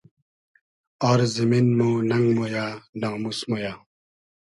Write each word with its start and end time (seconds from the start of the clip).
آر 1.09 1.19
زیمین 1.33 1.67
مۉ 1.77 1.89
نئنگ 2.09 2.29
مۉیۂ 2.37 2.65
ناموس 3.01 3.39
مۉ 3.49 3.57
یۂ 3.63 3.73